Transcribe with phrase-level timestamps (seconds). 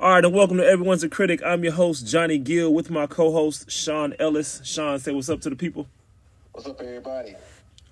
[0.00, 1.40] All right, and welcome to Everyone's a Critic.
[1.44, 4.60] I'm your host, Johnny Gill, with my co host, Sean Ellis.
[4.62, 5.88] Sean, say what's up to the people.
[6.52, 7.34] What's up, everybody?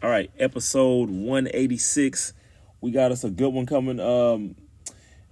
[0.05, 2.33] All right, episode 186.
[2.81, 3.99] We got us a good one coming.
[3.99, 4.55] Um,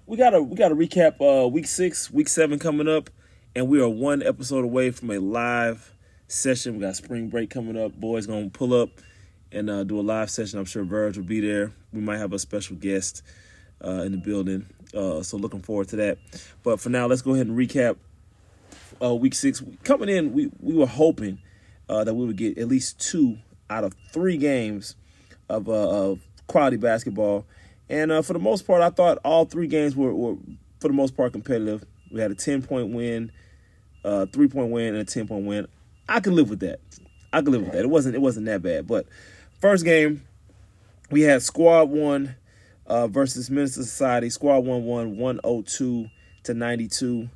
[0.07, 3.09] we got to we got to recap uh, week six, week seven coming up,
[3.55, 5.95] and we are one episode away from a live
[6.27, 6.75] session.
[6.75, 7.93] We got spring break coming up.
[7.93, 8.89] Boys gonna pull up
[9.53, 10.59] and uh, do a live session.
[10.59, 11.71] I'm sure Verge will be there.
[11.93, 13.23] We might have a special guest
[13.81, 14.67] uh, in the building.
[14.95, 16.19] Uh, so looking forward to that.
[16.63, 17.97] But for now, let's go ahead and recap
[19.03, 19.63] uh, week six.
[19.83, 21.39] Coming in, we we were hoping
[21.89, 23.39] uh, that we would get at least two
[23.71, 24.97] out of three games
[25.49, 27.45] of, uh, of quality basketball.
[27.89, 30.37] And uh, for the most part, I thought all three games were, were
[30.81, 31.85] for the most part competitive.
[32.11, 33.33] We had a ten point win,
[34.05, 35.67] uh, three point win, and a ten point win.
[36.09, 36.81] I could live with that.
[37.33, 37.83] I could live with that.
[37.83, 38.87] It wasn't it wasn't that bad.
[38.87, 39.07] But
[39.61, 40.23] first game,
[41.11, 42.37] we had squad one
[42.87, 44.31] uh, versus Minister Society.
[44.31, 46.09] Squad one won 102
[46.45, 47.29] to 92.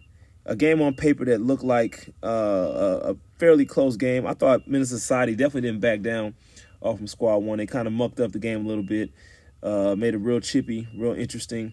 [0.46, 4.26] A game on paper that looked like uh, a, fairly close game.
[4.26, 6.34] I thought Minister Society definitely didn't back down
[6.80, 7.58] off from Squad one.
[7.58, 9.10] They kind of mucked up the game a little bit,
[9.62, 11.72] uh, made it real chippy, real interesting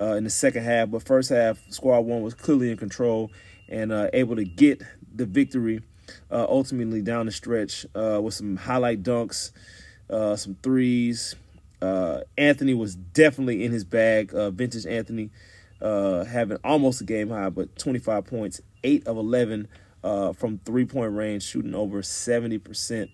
[0.00, 0.90] uh, in the second half.
[0.90, 3.30] But first half, Squad one was clearly in control
[3.68, 4.82] and uh, able to get
[5.14, 5.82] the victory
[6.30, 9.52] uh, ultimately down the stretch uh, with some highlight dunks,
[10.10, 11.34] uh, some threes.
[11.82, 14.34] Uh, Anthony was definitely in his bag.
[14.34, 15.30] Uh, vintage Anthony
[15.80, 19.68] uh, having almost a game high, but 25 points, 8 of 11
[20.02, 23.08] from three point range, shooting over 70%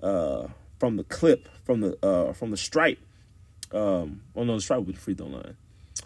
[0.00, 2.98] from the clip, from the from the stripe.
[3.72, 5.56] Um, oh no, the stripe with the free throw line.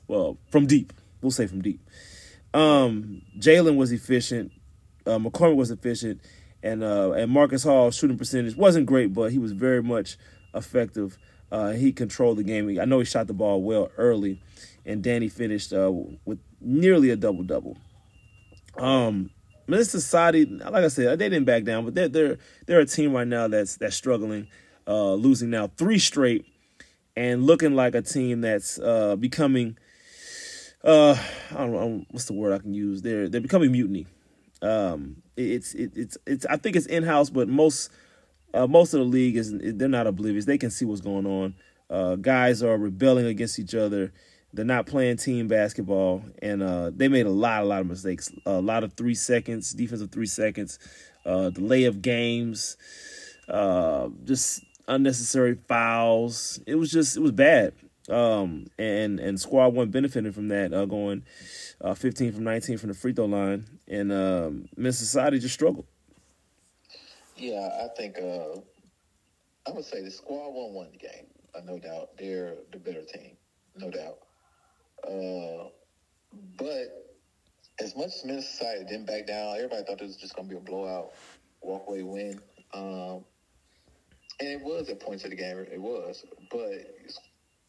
[0.06, 0.92] Well, from deep.
[1.20, 1.81] We'll say from deep.
[2.55, 4.53] Um, Jalen was efficient.
[5.06, 6.20] Uh, McCormick was efficient,
[6.62, 10.17] and uh, and Marcus Hall shooting percentage wasn't great, but he was very much
[10.55, 11.19] effective.
[11.51, 12.79] Uh, he controlled the game.
[12.81, 14.41] I know he shot the ball well early,
[14.85, 15.91] and Danny finished uh,
[16.25, 17.77] with nearly a double double.
[18.77, 19.31] Um,
[19.67, 23.13] Minister Society, like I said, they didn't back down, but they're they're they're a team
[23.13, 24.48] right now that's that's struggling,
[24.87, 26.47] uh, losing now three straight,
[27.17, 29.77] and looking like a team that's uh, becoming.
[30.85, 31.17] Uh,
[31.51, 33.03] I don't know what's the word I can use.
[33.03, 34.07] They're they're becoming mutiny.
[34.63, 37.91] Um, it's it, it's it's I think it's in house, but most
[38.55, 40.45] uh, most of the league is they're not oblivious.
[40.45, 41.55] They can see what's going on.
[41.91, 44.13] Uh, guys are rebelling against each other.
[44.53, 48.33] They're not playing team basketball, and uh, they made a lot, a lot of mistakes.
[48.47, 50.79] A lot of three seconds, defensive three seconds,
[51.27, 52.77] uh, delay of games,
[53.48, 56.61] uh, just unnecessary fouls.
[56.67, 57.75] It was just, it was bad.
[58.08, 61.25] Um, and and squad one benefited from that, uh, going
[61.83, 65.85] uh, 15 from 19 from the free throw line, and um, Society just struggled.
[67.39, 68.61] Yeah, I think uh,
[69.67, 71.27] I would say the squad won the game.
[71.55, 73.37] Uh, no doubt, they're the better team,
[73.77, 74.19] no doubt.
[75.07, 75.69] Uh,
[76.57, 77.15] but
[77.81, 80.59] as much as Society didn't back down, everybody thought this was just going to be
[80.59, 81.13] a blowout,
[81.65, 82.41] walkaway win.
[82.75, 83.25] Um,
[84.41, 85.59] and it was at points of the game.
[85.59, 86.97] It was, but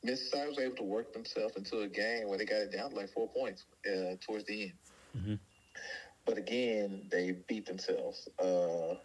[0.04, 2.96] Society was able to work themselves into a game where they got it down to
[2.96, 4.74] like four points uh, towards the end.
[5.16, 5.36] Mm-hmm.
[6.26, 8.28] But again, they beat themselves.
[8.40, 8.96] Uh,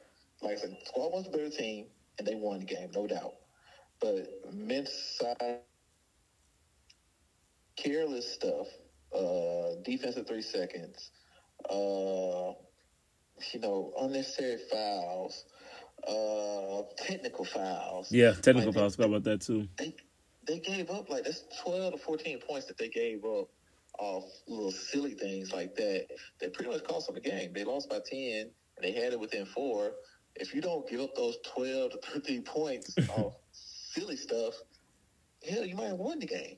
[0.45, 1.87] like I said, Squad was a better team,
[2.19, 3.35] and they won the game, no doubt.
[4.01, 5.61] But men's side,
[7.77, 8.67] careless stuff,
[9.15, 11.11] uh, defensive three seconds,
[11.71, 12.53] uh,
[13.53, 15.45] you know, unnecessary fouls,
[16.07, 18.13] uh, technical fouls.
[18.13, 18.97] Yeah, technical like fouls.
[18.97, 19.69] They, about that too.
[19.79, 19.95] They
[20.47, 23.49] they gave up like that's twelve to fourteen points that they gave up
[23.99, 26.07] off little silly things like that.
[26.41, 27.53] That pretty much cost them the game.
[27.55, 29.93] They lost by ten, and they had it within four
[30.37, 34.55] if you don't give up those 12 to 13 points off silly stuff,
[35.49, 36.57] hell, you might have won the game.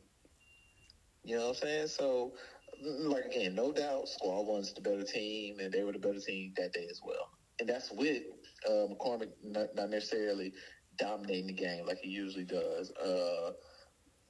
[1.25, 1.89] You know what I'm saying?
[1.89, 2.35] So,
[2.83, 6.53] like, again, no doubt Squad One's the better team, and they were the better team
[6.57, 7.31] that day as well.
[7.59, 8.23] And that's with
[8.69, 10.53] uh, McCormick not, not necessarily
[10.99, 12.93] dominating the game like he usually does.
[12.93, 13.53] Uh,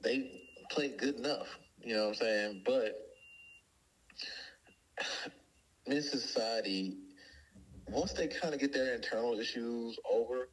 [0.01, 0.41] they
[0.71, 1.47] played good enough,
[1.83, 2.63] you know what I'm saying?
[2.65, 2.95] But
[5.87, 6.97] Menace Society
[7.89, 10.49] once they kind of get their internal issues over,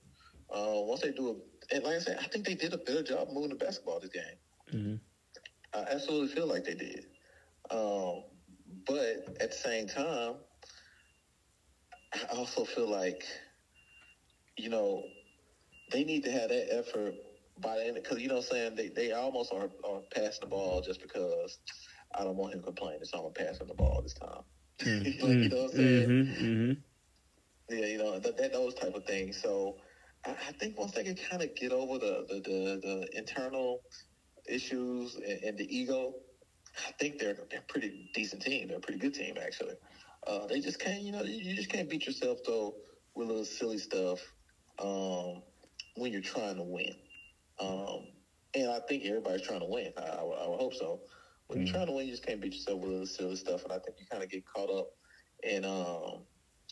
[0.50, 3.02] uh, once they do a, and like I said, I think they did a better
[3.02, 4.22] job moving the basketball this game.
[4.72, 5.78] Mm-hmm.
[5.78, 7.06] I absolutely feel like they did.
[7.70, 8.24] Um,
[8.86, 10.34] but at the same time,
[12.14, 13.24] I also feel like,
[14.56, 15.02] you know,
[15.90, 17.14] they need to have that effort
[17.60, 20.40] by the end because you know what I'm saying they, they almost are, are passing
[20.40, 21.58] the ball just because
[22.14, 24.42] I don't want him complaining, so I'm gonna the ball this time.
[24.80, 25.24] Mm-hmm.
[25.24, 26.08] like, you know what I'm saying?
[26.08, 26.44] Mm-hmm.
[26.44, 26.72] mm-hmm.
[27.68, 29.40] Yeah, you know, that, that those type of things.
[29.40, 29.76] So
[30.24, 33.80] I, I think once they can kind of get over the, the, the, the internal
[34.46, 36.14] issues and, and, the ego,
[36.86, 38.68] I think they're they're a pretty decent team.
[38.68, 39.74] They're a pretty good team actually.
[40.26, 42.74] Uh, they just can't, you know, you just can't beat yourself though
[43.14, 44.20] with a little silly stuff
[44.78, 45.42] um,
[45.96, 46.94] when you're trying to win.
[47.58, 48.08] Um,
[48.54, 49.92] and I think everybody's trying to win.
[49.96, 51.00] I, I, I would hope so.
[51.46, 53.64] When you're trying to win, you just can't beat yourself with a little silly stuff.
[53.64, 54.88] And I think you kind of get caught up
[55.42, 56.24] in um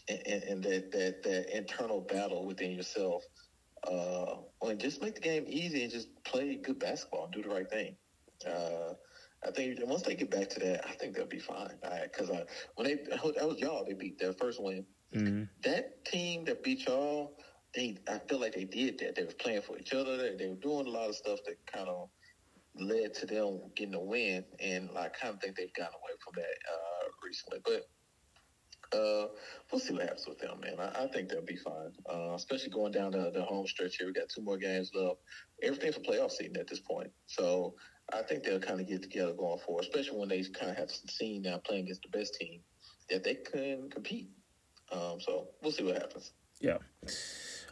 [0.09, 3.25] in, in that, that that internal battle within yourself.
[3.89, 7.49] Uh, and just make the game easy and just play good basketball and do the
[7.49, 7.97] right thing.
[8.47, 8.95] Uh,
[9.47, 11.73] I think once they get back to that, I think they'll be fine.
[12.05, 12.45] Because I,
[12.77, 14.85] when they that was y'all, they beat their first win.
[15.15, 15.45] Mm-hmm.
[15.65, 17.37] That team that beat y'all,
[17.75, 19.17] they I feel like they did that.
[19.17, 20.17] They were playing for each other.
[20.17, 22.09] They, they were doing a lot of stuff that kind of
[22.77, 26.35] led to them getting a win, and I kind of think they've gotten away from
[26.37, 27.61] that uh, recently.
[27.65, 27.89] But
[28.95, 29.29] uh,
[29.71, 30.79] we'll see what happens with them, man.
[30.79, 34.07] I, I think they'll be fine, uh, especially going down the, the home stretch here.
[34.07, 35.19] We got two more games left.
[35.63, 37.75] Everything's a playoff season at this point, so
[38.13, 40.91] I think they'll kind of get together going forward, especially when they kind of have
[40.91, 42.61] seen now playing against the best team
[43.11, 44.31] that they can compete.
[44.91, 46.33] Um, so we'll see what happens.
[46.61, 46.79] Yeah.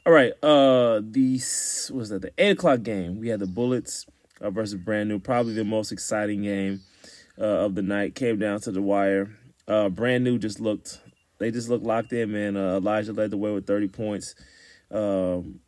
[0.07, 0.33] All right.
[0.43, 1.35] Uh, the
[1.93, 3.19] was that the eight o'clock game?
[3.19, 4.07] We had the Bullets
[4.41, 6.81] uh, versus Brand New, probably the most exciting game
[7.39, 8.15] uh, of the night.
[8.15, 9.37] Came down to the wire.
[9.69, 11.01] Uh, Brand New just looked.
[11.41, 12.57] They just look locked in, man.
[12.57, 14.37] Uh, Elijah led the way with thirty points.
[14.93, 15.61] Um,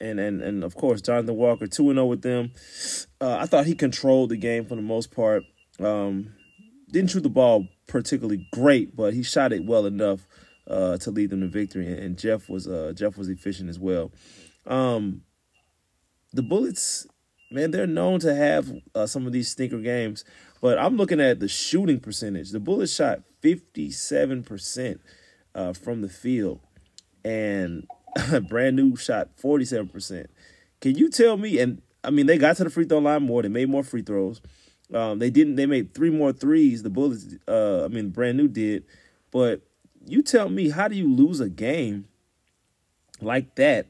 [0.00, 2.52] and and and of course Jonathan Walker two and zero with them.
[3.20, 5.42] Uh, I thought he controlled the game for the most part.
[5.78, 6.32] Um,
[6.90, 10.26] didn't shoot the ball particularly great, but he shot it well enough
[10.68, 11.86] uh, to lead them to victory.
[11.86, 14.12] And Jeff was uh, Jeff was efficient as well.
[14.66, 15.22] Um,
[16.32, 17.06] the Bullets,
[17.50, 20.24] man, they're known to have uh, some of these stinker games,
[20.60, 22.50] but I'm looking at the shooting percentage.
[22.50, 23.22] The Bullets shot
[23.54, 25.00] 57 percent
[25.54, 26.58] uh, from the field,
[27.24, 27.86] and
[28.48, 30.30] brand new shot 47 percent.
[30.80, 31.60] Can you tell me?
[31.60, 33.42] And I mean, they got to the free throw line more.
[33.42, 34.40] They made more free throws.
[34.92, 35.54] Um, they didn't.
[35.54, 36.82] They made three more threes.
[36.82, 38.84] The Bullets, uh, I mean, brand new did,
[39.30, 39.60] but
[40.04, 42.08] you tell me, how do you lose a game
[43.20, 43.86] like that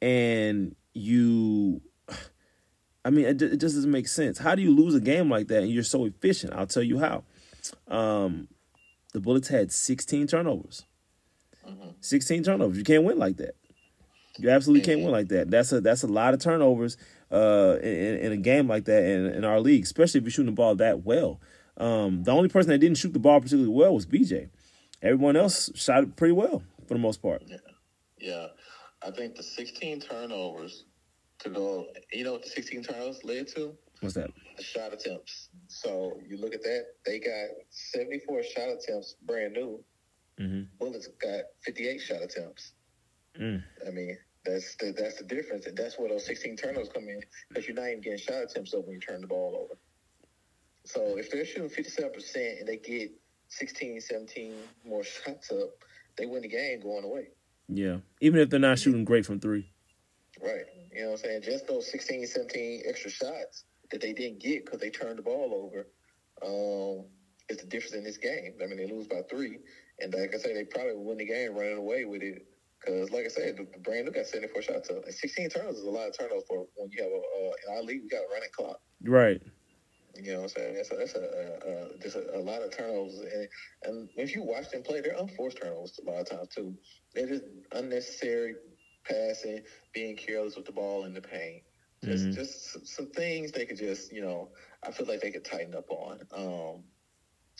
[0.00, 1.82] and you
[3.04, 4.38] I mean, it, it, just doesn't make sense.
[4.38, 6.54] How do you lose a game like that and you're so efficient?
[6.54, 7.24] I'll tell you how.
[7.86, 8.48] Um,
[9.14, 10.84] the Bullets had 16 turnovers.
[11.66, 11.88] Mm-hmm.
[12.00, 12.76] 16 turnovers.
[12.76, 13.54] You can't win like that.
[14.36, 15.50] You absolutely can't win like that.
[15.50, 16.98] That's a that's a lot of turnovers
[17.32, 20.46] uh, in, in a game like that in, in our league, especially if you're shooting
[20.46, 21.40] the ball that well.
[21.76, 24.50] Um, the only person that didn't shoot the ball particularly well was BJ
[25.04, 27.42] everyone else shot it pretty well for the most part.
[27.46, 27.56] Yeah,
[28.18, 28.46] yeah.
[29.06, 30.84] I think the 16 turnovers
[31.40, 31.86] to go.
[32.12, 33.76] You know what the 16 turnovers led to?
[34.00, 34.30] What's that?
[34.56, 35.48] The shot attempts.
[35.68, 36.84] So you look at that.
[37.06, 39.82] They got 74 shot attempts, brand new.
[40.40, 40.62] Mm-hmm.
[40.78, 42.72] Bullets got 58 shot attempts.
[43.40, 43.62] Mm.
[43.86, 47.20] I mean, that's the, that's the difference, and that's where those 16 turnovers come in
[47.48, 49.78] because you're not even getting shot attempts up when you turn the ball over.
[50.84, 53.10] So if they're shooting 57 percent and they get
[53.48, 54.54] 16, 17
[54.84, 55.70] more shots up,
[56.16, 57.28] they win the game going away.
[57.68, 57.98] Yeah.
[58.20, 59.70] Even if they're not shooting great from three.
[60.42, 60.66] Right.
[60.92, 61.42] You know what I'm saying?
[61.42, 63.64] Just those 16, 17 extra shots
[63.94, 65.86] that they didn't get because they turned the ball over
[66.42, 67.06] um,
[67.48, 68.54] is the difference in this game.
[68.60, 69.58] I mean, they lose by three.
[70.00, 72.44] And like I say, they probably win the game running away with it.
[72.80, 75.08] Because, like I said, the, the brand new got 74 shots up.
[75.08, 77.82] 16 turnovers is a lot of turnovers for when you have a, uh, in our
[77.84, 78.80] league, we got a running clock.
[79.04, 79.40] Right.
[80.20, 80.74] You know what I'm saying?
[80.74, 83.48] That's a, that's a, a, just a, a, lot of turnovers, and,
[83.84, 86.74] and if you watch them play, they're unforced turnovers a lot of times too.
[87.14, 88.54] They're just unnecessary
[89.04, 91.62] passing, being careless with the ball in the paint.
[92.04, 92.32] Just mm-hmm.
[92.32, 94.50] just some things they could just you know
[94.86, 96.20] I feel like they could tighten up on.
[96.32, 96.82] Um,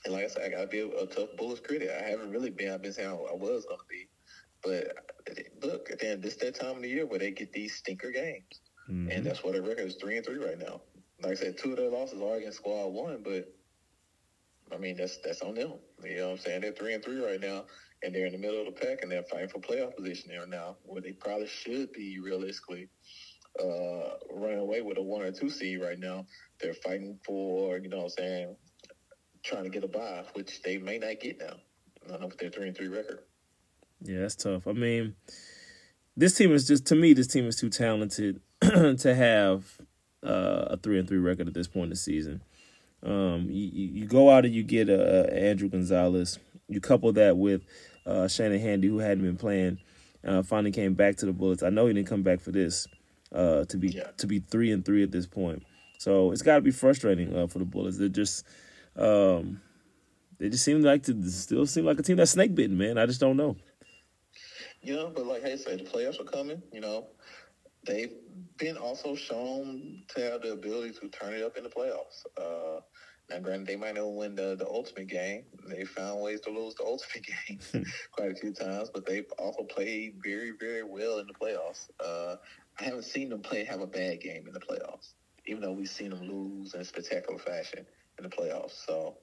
[0.05, 1.89] and like I said, I gotta be a, a tough Bullets critic.
[1.91, 2.73] I haven't really been.
[2.73, 4.09] I've been saying I was gonna be,
[4.63, 4.95] but
[5.67, 8.11] look, at the end, this that time of the year where they get these stinker
[8.11, 8.61] games,
[8.91, 9.11] mm-hmm.
[9.11, 10.81] and that's what their record is three and three right now
[11.23, 13.53] like I said, two of their losses are against squad one, but
[14.73, 15.75] I mean that's that's on them.
[16.03, 16.61] You know what I'm saying?
[16.63, 17.65] They're three and three right now,
[18.03, 20.47] and they're in the middle of the pack, and they're fighting for playoff position there
[20.47, 22.89] now, where they probably should be realistically
[23.63, 26.27] uh, running away with a one or two seed right now.
[26.61, 28.57] They're fighting for, you know what I'm saying,
[29.45, 31.57] trying to get a bye, which they may not get now.
[32.09, 33.21] Know if they're three and three record.
[34.03, 34.67] Yeah, that's tough.
[34.67, 35.15] I mean,
[36.17, 39.79] this team is just to me, this team is too talented to have
[40.23, 42.43] uh, a three and three record at this point in the season.
[43.03, 46.39] Um, you, you go out and you get uh, Andrew Gonzalez.
[46.69, 47.63] You couple that with
[48.07, 49.79] uh, Shannon Handy, who hadn't been playing,
[50.27, 51.63] uh, finally came back to the Bullets.
[51.63, 52.87] I know he didn't come back for this
[53.35, 54.11] uh, to be yeah.
[54.19, 55.63] to be three and three at this point.
[55.99, 57.99] So it's got to be frustrating uh, for the Bullets.
[57.99, 58.47] They just
[58.97, 59.61] um,
[60.39, 62.99] they just seem like to still seem like a team that's snake bitten, man.
[62.99, 63.57] I just don't know.
[64.83, 66.63] You know, but like I said, the playoffs are coming.
[66.73, 67.07] You know,
[67.87, 68.13] they've
[68.59, 72.25] been also shown to have the ability to turn it up in the playoffs.
[72.39, 72.81] Uh,
[73.31, 75.45] Now, granted, they might not win the, the ultimate game.
[75.69, 79.63] They found ways to lose the ultimate game quite a few times, but they've also
[79.63, 81.89] played very, very well in the playoffs.
[82.05, 82.37] Uh,
[82.81, 85.15] I haven't seen them play have a bad game in the playoffs,
[85.47, 87.87] even though we've seen them lose in spectacular fashion
[88.19, 88.85] in the playoffs.
[88.87, 89.19] So,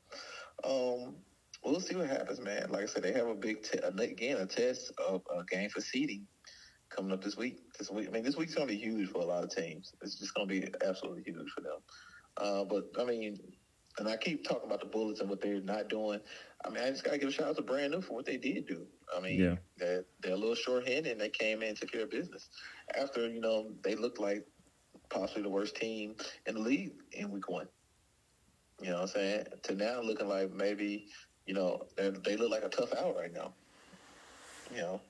[0.64, 1.16] um,
[1.64, 2.68] we'll see what happens, man.
[2.70, 5.82] Like I said, they have a big, t- again, a test of a game for
[5.82, 6.28] seeding
[6.90, 7.58] coming up this week.
[7.78, 9.94] This week, I mean, this week's going to be huge for a lot of teams.
[10.02, 11.78] It's just going to be absolutely huge for them.
[12.38, 13.38] Uh, but I mean,
[14.00, 16.20] and I keep talking about the Bullets and what they're not doing.
[16.66, 18.26] I mean, I just got to give a shout out to Brand New for what
[18.26, 18.86] they did do.
[19.16, 19.56] I mean, Yeah.
[19.78, 22.50] they're, they're a little short-handed and they came in and took care of business.
[22.98, 24.46] After, you know, they looked like
[25.10, 27.68] possibly the worst team in the league in week one.
[28.82, 29.44] You know what I'm saying?
[29.64, 31.08] To now looking like maybe,
[31.46, 33.54] you know, they they look like a tough out right now.
[34.74, 35.02] You know,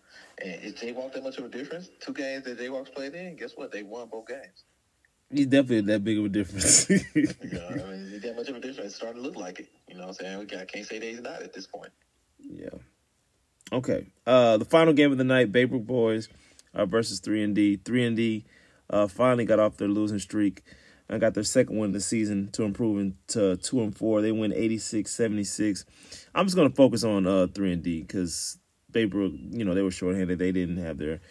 [0.44, 1.90] and is Jaywalk that much of a difference?
[2.00, 3.72] Two games that Jaywalk's played in, guess what?
[3.72, 4.66] They won both games.
[5.34, 6.90] He's definitely that big of a difference.
[7.16, 8.88] You know, I mean, it that much of a difference?
[8.88, 9.70] It's starting to look like it.
[9.88, 10.40] You know what I'm saying?
[10.40, 11.92] We I can't say that he's not at this point.
[12.40, 12.70] yeah.
[13.72, 14.08] Okay.
[14.28, 16.28] Uh, the final game of the night, Baybrook Boys
[16.74, 17.78] uh, versus three and D.
[17.78, 18.46] Three and D
[18.90, 20.62] uh, finally got off their losing streak
[21.08, 24.22] and got their second win of the season to improve to two and four.
[24.22, 25.86] They win 86-76.
[26.36, 28.58] I'm just gonna focus on uh three and D because
[28.92, 30.40] Baybrook, you know, they were shorthanded.
[30.40, 31.22] They didn't have their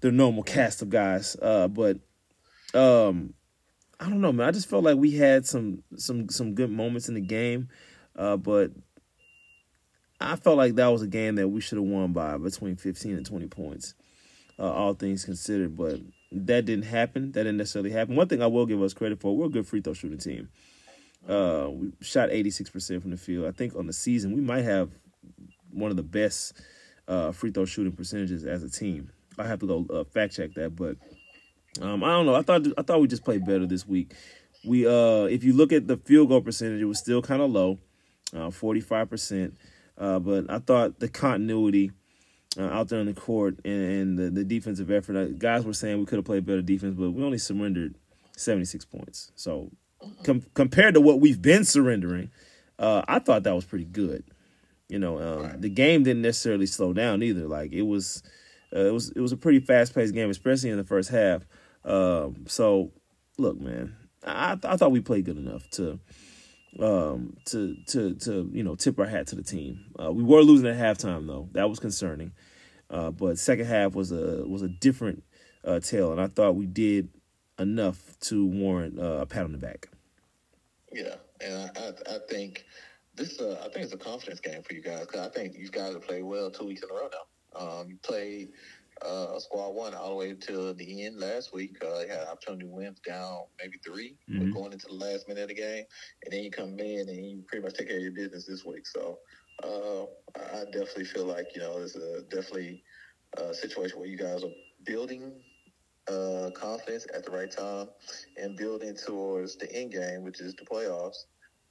[0.00, 1.36] their normal cast of guys.
[1.40, 1.98] Uh, but
[2.74, 3.34] um,
[3.98, 4.48] I don't know, man.
[4.48, 7.68] I just felt like we had some some some good moments in the game,
[8.16, 8.72] uh, but
[10.20, 13.16] I felt like that was a game that we should have won by between 15
[13.16, 13.94] and 20 points,
[14.58, 15.76] uh, all things considered.
[15.76, 16.00] But
[16.32, 17.32] that didn't happen.
[17.32, 18.16] That didn't necessarily happen.
[18.16, 20.48] One thing I will give us credit for, we're a good free throw shooting team.
[21.28, 23.46] Uh, we shot 86% from the field.
[23.46, 24.90] I think on the season, we might have
[25.72, 26.54] one of the best
[27.08, 29.10] uh, free throw shooting percentages as a team.
[29.38, 30.96] I have to go uh, fact check that, but
[31.82, 32.34] um, I don't know.
[32.34, 34.14] I thought I thought we just played better this week.
[34.64, 37.50] We, uh, if you look at the field goal percentage, it was still kind of
[37.50, 37.78] low,
[38.52, 39.56] forty five percent.
[39.98, 41.90] Uh, but I thought the continuity
[42.58, 45.72] uh, out there on the court and, and the, the defensive effort, uh, guys were
[45.72, 47.94] saying we could have played better defense, but we only surrendered
[48.36, 49.32] 76 points.
[49.36, 49.70] So
[50.24, 52.30] com- compared to what we've been surrendering,
[52.78, 54.24] uh, I thought that was pretty good.
[54.88, 55.60] You know, um, Right.
[55.62, 57.46] the game didn't necessarily slow down either.
[57.46, 58.22] Like it was,
[58.74, 61.46] uh, it was it was a pretty fast paced game, especially in the first half.
[61.86, 62.92] Um, so,
[63.38, 65.98] look, man, I I thought we played good enough to
[66.80, 69.86] um, to to to you know tip our hat to the team.
[70.00, 71.48] Uh, we were losing at halftime though.
[71.52, 72.32] That was concerning.
[72.88, 75.24] Uh, but second half was a was a different
[75.64, 77.08] uh, tale, and I thought we did
[77.58, 79.88] enough to warrant uh, a pat on the back.
[80.92, 82.64] Yeah, and I, I, I think
[83.14, 85.56] this is a, I think it's a confidence game for you guys because I think
[85.56, 87.60] you guys have played well two weeks in a row now.
[87.60, 88.50] Um, you played
[89.04, 91.76] uh, squad one all the way to the end last week.
[91.84, 94.38] Uh, had an opportunity to win down maybe 3 Mhm.
[94.38, 95.84] but going into the last minute of the game,
[96.24, 98.64] and then you come in and you pretty much take care of your business this
[98.64, 98.86] week.
[98.86, 99.18] So
[99.62, 100.04] uh,
[100.38, 102.82] I I definitely feel like you know it's a definitely
[103.38, 104.52] a situation where you guys are
[104.84, 105.42] building
[106.08, 107.88] uh, confidence at the right time
[108.36, 111.24] and building towards the end game, which is the playoffs.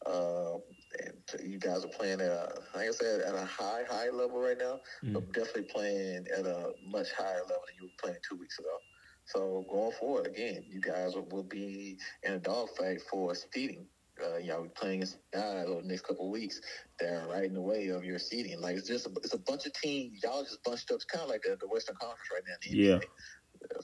[0.05, 0.57] Uh,
[1.00, 4.39] and you guys are playing at a, like I said, at a high, high level
[4.39, 4.79] right now,
[5.13, 8.77] but definitely playing at a much higher level than you were playing two weeks ago.
[9.25, 13.88] So going forward, again, you guys will, will be in a dogfight for seeding.
[14.24, 16.62] Uh, you know, playing against guys over the next couple of weeks
[17.00, 18.62] that are right in the way of your seeding.
[18.62, 20.21] Like it's just a, it's a bunch of teams.
[20.24, 20.95] Y'all just bunched up.
[20.95, 22.55] It's kind of like the, the Western Conference right now.
[22.62, 23.00] The Yeah.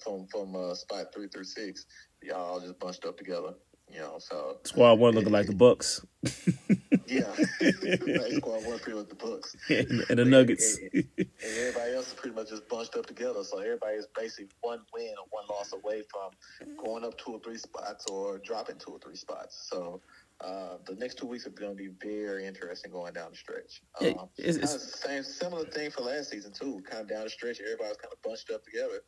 [0.01, 1.86] From from uh, spot three through six,
[2.24, 3.56] y'all just bunched up together.
[3.92, 6.06] You know, so Squad one looking like the Bucks
[7.08, 7.24] yeah,
[7.62, 9.56] like squad one pretty much the books.
[9.70, 10.78] and, and the Nuggets.
[10.78, 11.04] And
[11.58, 13.44] everybody else is pretty much just bunched up together.
[13.44, 16.32] So everybody is basically one win or one loss away from
[16.78, 19.68] going up two or three spots or dropping two or three spots.
[19.70, 20.00] So
[20.42, 23.82] uh, the next two weeks are going to be very interesting going down the stretch.
[24.00, 26.82] Yeah, Um, it's- kind it's- of the same similar thing for last season too.
[26.90, 29.02] Kind of down the stretch, everybody's kind of bunched up together.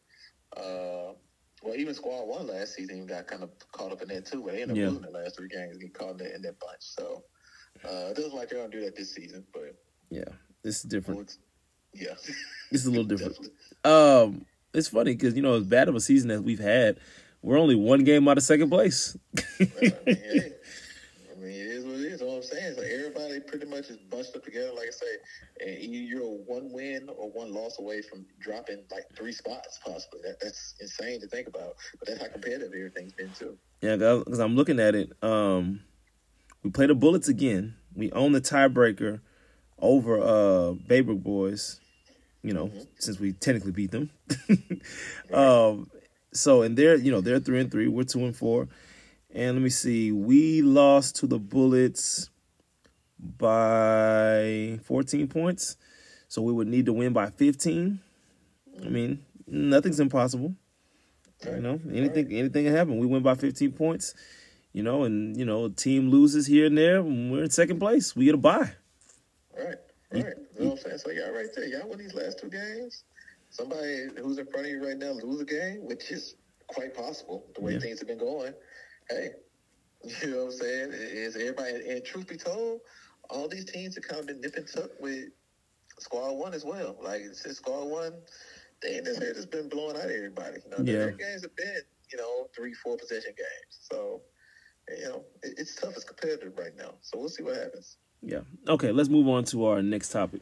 [0.58, 1.14] Uh,
[1.64, 4.42] well, even squad one last season even got kind of caught up in that too.
[4.44, 4.90] But they ended up Yeah.
[4.90, 6.82] losing the last three games, get caught in that, in that bunch.
[6.82, 7.24] So
[7.86, 9.76] uh, it doesn't like they're to do that this season, but
[10.10, 10.24] yeah,
[10.64, 11.38] this is different.
[11.94, 12.14] yeah,
[12.72, 13.38] This is a little different.
[13.86, 17.00] Um, it's funny because you know as bad of a season as we've had,
[17.42, 19.18] we're only one game out of second place.
[19.60, 20.54] Well, I mean,
[21.32, 21.73] I mean,
[22.14, 22.30] is what.
[22.30, 24.72] All I'm saying is like everybody pretty much is bunched up together.
[24.74, 25.18] Like I say,
[25.62, 30.22] and you- you're one win or one loss away from dropping like three spots possibly.
[30.24, 31.76] That that's insane to think about.
[32.00, 33.58] But that's how competitive everything's been too.
[33.82, 35.12] Yeah, because I'm looking at it.
[35.22, 35.82] Um,
[36.64, 37.76] we play the Bullets again.
[37.96, 39.20] We own the tiebreaker
[39.80, 41.80] over uh Baybrook boys.
[42.42, 44.10] You know, since we technically beat them.
[45.34, 45.90] um,
[46.34, 47.88] so and they're you know they're three and three.
[47.88, 48.68] We're two and four.
[49.36, 52.30] And let me see, we lost to the Bullets
[53.20, 55.78] by 14 points.
[56.28, 58.00] So we would need to win by 15.
[58.84, 60.56] I mean, nothing's impossible.
[61.46, 62.98] You know, anything anything can happen.
[63.00, 64.14] We win by 15 points.
[64.72, 67.00] You know, and you know, a team loses here and there.
[67.00, 68.16] And we're in second place.
[68.16, 68.72] We get a bye.
[69.56, 69.78] Right, right.
[70.12, 70.98] You know what I'm saying?
[71.00, 71.66] So y'all right there.
[71.66, 73.04] Y'all win these last two games.
[73.50, 76.36] Somebody who's in front of you right now lose a game, which is
[76.68, 77.80] quite possible the way Yeah.
[77.80, 78.54] things have been going.
[79.10, 79.30] Hey,
[80.24, 80.90] you know what I'm saying?
[80.94, 81.90] Is everybody?
[81.90, 82.82] And truth be told,
[83.30, 85.26] all these teams have kind of been nip and tuck with
[86.00, 86.98] squad one as well.
[87.02, 88.14] Like since squad one,
[88.82, 90.58] they ain't necessarily just been blowing out everybody.
[90.66, 91.00] You know, Yeah.
[91.00, 91.82] their games have been
[92.12, 93.80] you know three, four possession games.
[93.92, 94.22] So
[94.90, 95.94] you know it, it's tough.
[95.96, 96.96] It's competitive right now.
[97.02, 97.98] So we'll see what happens.
[98.22, 98.42] Yeah.
[98.68, 100.42] Okay, let's move on to our next topic.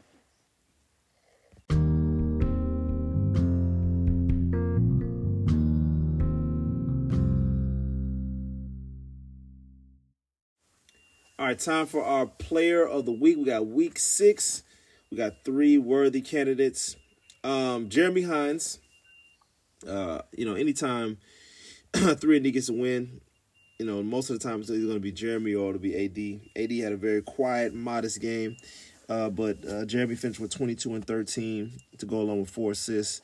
[11.52, 13.36] Right, time for our player of the week.
[13.36, 14.62] We got week six.
[15.10, 16.96] We got three worthy candidates.
[17.44, 18.78] Um, Jeremy Hines.
[19.86, 21.18] Uh, you know, anytime
[21.92, 23.20] three and gets a win,
[23.78, 25.94] you know, most of the time it's either going to be Jeremy or it'll be
[25.94, 26.62] AD.
[26.62, 28.56] AD had a very quiet, modest game,
[29.10, 33.20] uh, but uh, Jeremy finished with 22 and 13 to go along with four assists,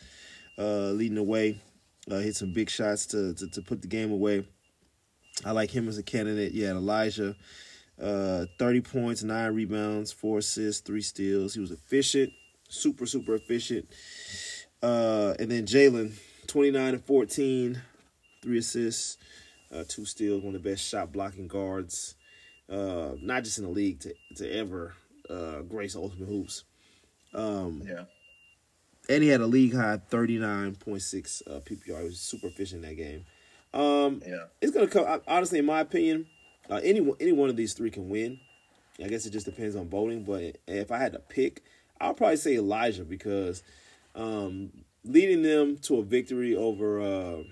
[0.59, 1.63] uh, leading the way.
[2.11, 4.47] Uh, hit some big shots to, to to put the game away.
[5.45, 6.53] I like him as a candidate.
[6.53, 7.37] Yeah, Elijah,
[8.01, 11.55] uh, 30 points, nine rebounds, four assists, three steals.
[11.55, 12.33] He was efficient,
[12.69, 13.89] super super efficient.
[14.83, 16.13] Uh, and then Jalen,
[16.47, 17.83] 29 and 14,
[18.43, 19.17] three assists
[19.73, 22.15] uh, two steals, one of the best shot blocking guards,
[22.71, 24.95] uh, not just in the league to to ever
[25.29, 26.65] uh, grace Ultimate Hoops.
[27.35, 28.05] Um, Yeah.
[29.11, 31.99] and he had a league high thirty nine point six uh, PPR.
[32.01, 33.27] He was super efficient in that game.
[33.75, 34.45] Um, Yeah.
[34.63, 35.21] it's gonna come.
[35.27, 36.27] Honestly, in my opinion,
[36.71, 38.41] uh, any one- any one of these three can win.
[39.03, 40.25] I guess it just depends on voting.
[40.25, 41.63] But if I had to pick,
[42.01, 43.63] I'll probably say Elijah because
[44.15, 44.73] um,
[45.05, 47.43] leading them to a victory over uh,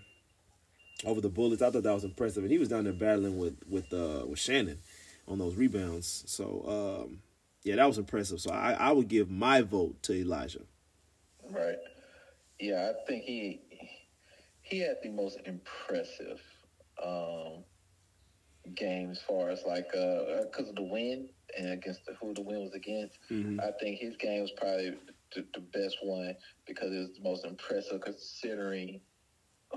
[1.05, 2.42] over the Bullets, I thought that was impressive.
[2.42, 4.79] And he was down there battling with with uh, with Shannon
[5.29, 6.24] on those rebounds.
[6.26, 7.20] So um,
[7.62, 8.40] yeah, that was impressive.
[8.40, 10.62] So I, I would give my vote to Elijah.
[11.50, 11.79] Right.
[12.59, 13.61] Yeah, I think he
[14.62, 16.40] he had the most impressive
[17.05, 17.64] um,
[18.74, 22.42] game as far as like uh, because of the win and against the, who the
[22.42, 23.18] win was against.
[23.31, 23.61] Mhm.
[23.61, 24.98] I think his game was probably
[25.35, 26.35] the, the best one
[26.66, 29.00] because it was the most impressive considering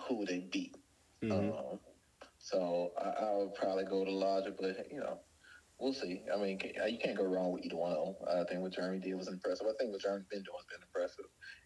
[0.08, 0.76] who they beat.
[1.22, 1.32] Mhm.
[1.72, 1.80] Um,
[2.38, 5.20] so I, I would probably go to Logic, but you know,
[5.78, 6.24] we'll see.
[6.34, 8.16] I mean, you can't go wrong with either one of them.
[8.28, 9.68] I think what Jeremy did was impressive.
[9.68, 11.26] I think what Jeremy's been doing has been impressive,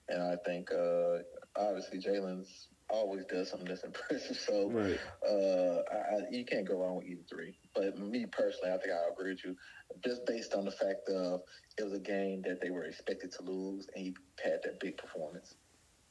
[0.09, 1.19] and I think uh,
[1.55, 4.37] obviously Jalen's always does something that's impressive.
[4.47, 4.99] So Right.
[5.27, 7.57] uh, I, I, you can't go wrong with either three.
[7.75, 9.55] But me personally, I think I agree with you,
[10.03, 11.41] just based on the fact of
[11.77, 14.97] it was a game that they were expected to lose, and he had that big
[14.97, 15.55] performance.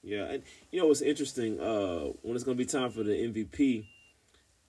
[0.03, 0.43] Yeah, and
[0.73, 1.61] you know what's interesting?
[1.61, 3.85] Uh, when it's gonna be time for the MVP,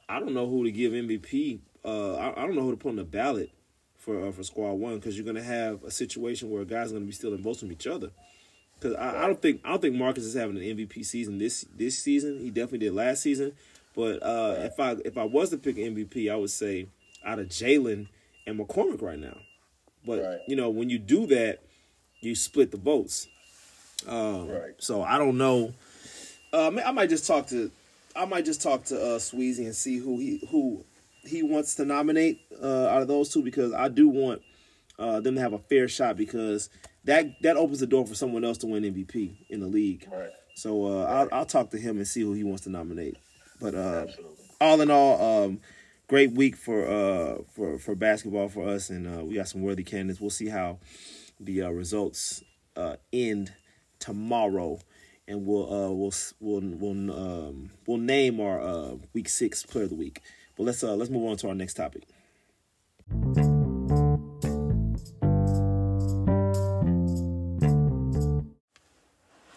[0.08, 1.60] I don't know who to give MVP.
[1.84, 3.50] Uh, I, I don't know who to put on the ballot
[3.98, 7.06] for uh, for Squad One because you're gonna have a situation where guys are gonna
[7.06, 8.12] be stealing votes from each other.
[8.80, 11.66] Because I, I don't think I don't think Marcus is having an MVP season this
[11.76, 12.40] this season.
[12.40, 13.54] He definitely did last season.
[13.96, 16.88] But uh, if I if I was to pick an MVP, I would say
[17.26, 18.08] out of Jalen
[18.46, 19.38] and McCormick right now.
[20.06, 20.40] But Right.
[20.48, 21.60] you know when you do that,
[22.20, 23.28] you split the votes.
[24.08, 24.74] Um, Right.
[24.80, 25.74] So I don't know.
[26.52, 27.72] Uh, I might just talk to,
[28.16, 30.84] I might just talk to uh, Sweezy and see who he who
[31.26, 34.42] he wants to nominate uh, out of those two because I do want
[35.00, 36.70] uh, them to have a fair shot because
[37.06, 40.08] that that opens the door for someone else to win MVP in the league.
[40.12, 40.30] Right.
[40.56, 43.18] So uh, I'll I'll talk to him and see who he wants to nominate.
[43.60, 44.08] But uh,
[44.62, 45.60] all in all, um,
[46.08, 49.84] great week for uh for for basketball for us, and uh, we got some worthy
[49.84, 50.22] candidates.
[50.22, 50.80] We'll see how
[51.40, 52.44] the uh, results
[52.76, 53.54] uh, end
[54.00, 54.80] tomorrow,
[55.28, 59.90] and we'll uh we'll we'll we'll um we'll name our uh week six player of
[59.90, 60.22] the week.
[60.56, 62.04] But let's uh let's move on to our next topic.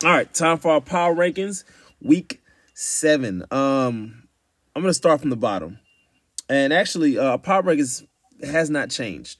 [0.04, 1.64] All right, time for our power rankings,
[2.02, 2.42] week
[2.74, 3.42] seven.
[3.50, 4.28] Um,
[4.74, 5.78] I'm gonna start from the bottom,
[6.50, 8.06] and actually, uh, power rankings
[8.42, 9.38] has not changed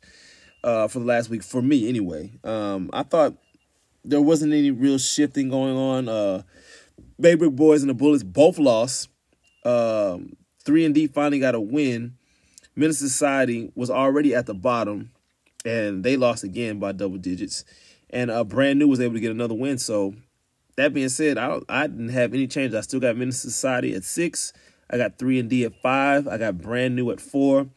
[0.64, 2.33] uh, for the last week for me anyway.
[2.42, 3.35] Um, I thought
[4.03, 6.09] there wasn't any real shifting going on.
[6.09, 6.42] Uh,
[7.21, 9.11] Baybrook Boys and the Bullets both lost.
[9.62, 12.16] Um, three and D finally got a win.
[12.75, 15.11] Menace Society was already at the bottom,
[15.66, 17.66] and they lost again by double digits.
[18.09, 19.77] And uh, Brand New was able to get another win.
[19.77, 20.14] So
[20.77, 22.75] that being said, I I didn't have any change.
[22.75, 24.53] I still got Menace Society at six.
[24.91, 26.29] I got three and D at five.
[26.29, 27.69] I got Brand New at four.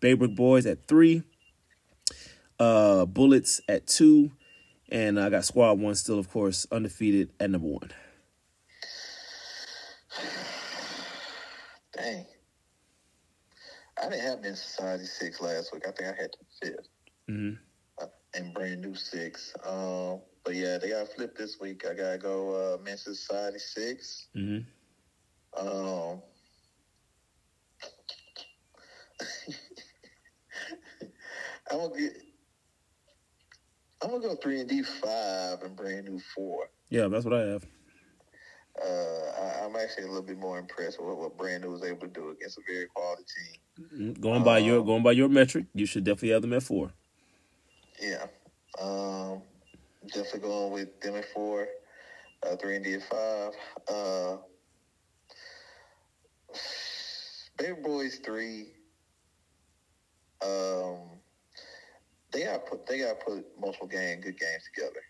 [0.00, 1.22] Baybrook Boys at three.
[2.58, 4.30] uh, Bullets at two,
[4.90, 7.90] and I got Squad One still, of course, undefeated at number one.
[11.96, 12.26] Dang.
[14.02, 15.84] I didn't have Menace Society six last week.
[15.86, 16.30] I think I had
[16.62, 16.76] the 5th
[17.30, 17.54] Mm-hmm.
[18.02, 19.54] uh, and brand new six.
[19.64, 21.84] Um, but yeah, they got flipped this week.
[21.88, 24.28] I gotta go uh, Menace Society six.
[24.36, 25.66] Mm-hmm.
[25.66, 26.22] Um,
[31.70, 32.12] I'm gonna get.
[34.02, 36.68] I'm gonna go three and D five and brand new four.
[36.90, 37.64] Yeah, that's what I have.
[38.82, 42.00] Uh, I, I'm actually a little bit more impressed with what Brand New was able
[42.00, 43.60] to do against a very quality team.
[44.14, 44.20] Mhm.
[44.20, 46.90] Going by your Um, going by your metric, you should definitely have them at four.
[48.00, 48.26] Yeah.
[50.14, 51.66] Definitely going with them at four,
[52.42, 53.52] uh, three and D at five.
[53.88, 54.36] Uh,
[57.56, 58.72] Baby Boys three.
[60.44, 60.98] Um,
[62.32, 65.02] they got put they got put multiple game good games together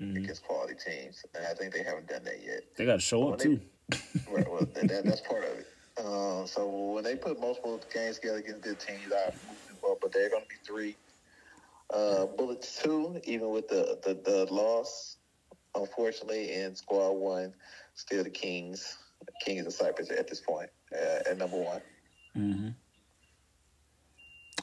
[0.00, 0.16] Mhm.
[0.24, 2.62] against quality teams, and I think they haven't done that yet.
[2.76, 3.60] They got to show up When too.
[4.30, 5.66] Right, well, that, that's part of it.
[5.96, 9.98] Uh, so when they put multiple games together against good teams, I move them up,
[10.02, 10.96] but they're going to be three.
[11.92, 15.16] Uh, Bullets two, even with the, the, the loss,
[15.74, 17.54] unfortunately, and Squad one,
[17.94, 18.98] still the Kings.
[19.44, 21.80] Kings of Cyprus at this point uh, at number one.
[22.36, 22.68] Mm-hmm.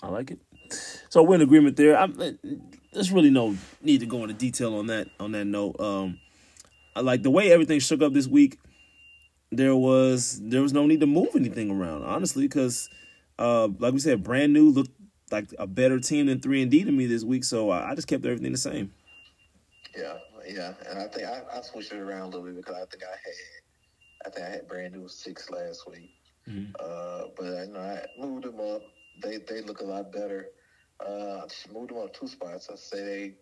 [0.02, 0.40] I like it.
[1.10, 1.98] So we're in agreement there.
[1.98, 2.32] I'm, uh,
[2.94, 5.08] there's really no need to go into detail on that.
[5.20, 6.20] On that note, um,
[6.96, 8.60] I like the way everything shook up this week.
[9.52, 12.90] There was there was no need to move anything around, honestly, because
[13.38, 14.95] uh, like we said, brand new looked
[15.36, 17.44] like a better team than three and D to me this week.
[17.44, 18.92] So I, I just kept everything the same.
[19.96, 20.18] Yeah,
[20.48, 23.04] yeah, and I think I, I switched it around a little bit because I think
[23.04, 26.10] I had, I think I had brand new six last week.
[26.48, 26.74] Mhm.
[26.80, 28.82] Uh, but I you know I moved them up.
[29.22, 30.48] They they look a lot better.
[31.00, 32.70] Uh, I just moved them up two spots.
[32.72, 33.34] I say they.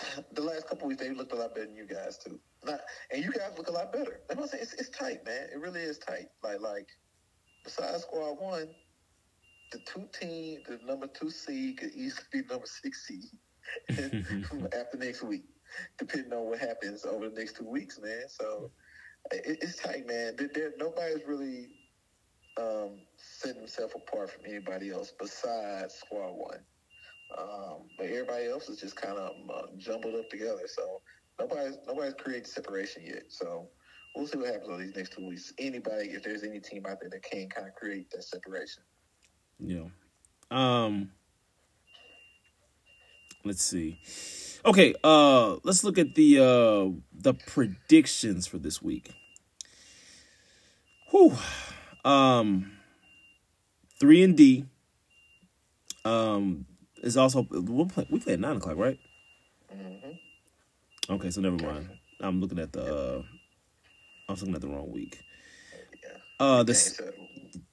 [0.32, 2.38] The last couple weeks they looked a lot better than you guys too.
[2.64, 2.80] Not,
[3.12, 4.20] and you guys look a lot better.
[4.30, 5.48] I'm gonna say it's, it's tight, man.
[5.52, 6.28] It really is tight.
[6.42, 6.86] Like like,
[7.64, 8.68] besides squad one,
[9.70, 13.24] the two team, the number two seed could easily be number six seed
[14.78, 15.44] after next week,
[15.98, 18.22] depending on what happens over the next two weeks, man.
[18.28, 18.70] So
[19.30, 20.34] it, it's tight, man.
[20.36, 21.68] There, there, nobody's really
[22.58, 26.60] um, setting himself apart from anybody else besides Squad One.
[27.36, 30.66] Um, but everybody else is just kind of uh, jumbled up together.
[30.66, 31.02] So
[31.38, 33.24] nobody's nobody's created separation yet.
[33.28, 33.68] So
[34.16, 35.52] we'll see what happens over these next two weeks.
[35.58, 38.82] Anybody, if there's any team out there that can kind of create that separation.
[39.58, 39.84] Yeah.
[40.50, 41.10] Um
[43.44, 43.98] let's see.
[44.64, 49.14] Okay, uh let's look at the uh the predictions for this week.
[51.10, 51.36] Whew.
[52.04, 52.72] Um
[54.00, 54.64] 3 and D
[56.04, 56.66] um
[57.02, 58.98] is also we'll play, we play at 9 o'clock, right?
[59.70, 60.10] hmm
[61.10, 61.88] Okay, so never mind.
[62.20, 63.22] I'm looking at the uh
[64.28, 65.20] I was looking at the wrong week.
[66.40, 67.00] Uh this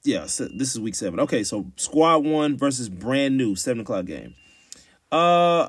[0.06, 1.20] yeah, so this is week seven.
[1.20, 4.34] Okay, so squad one versus brand new seven o'clock game.
[5.10, 5.68] Uh,